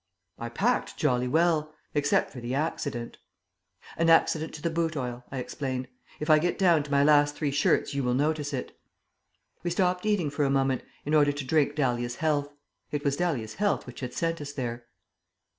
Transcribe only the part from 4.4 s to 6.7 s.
to the boot oil," I explained. "If I get